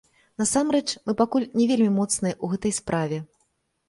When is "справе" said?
2.79-3.21